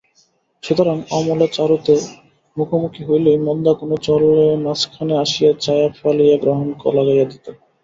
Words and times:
সুতরাং 0.63 0.97
অমলে 1.11 1.47
চারুতে 1.55 1.95
মুখোমুখি 2.57 3.01
হইলেই 3.07 3.37
মন্দা 3.47 3.71
কোনো 3.79 3.95
ছলেমাঝখানে 4.05 5.13
আসিয়া 5.23 5.51
ছায়া 5.63 5.87
ফেলিয়া 5.97 6.35
গ্রহণ 6.43 6.67
লাগাইয়া 6.97 7.25
দিত। 7.31 7.45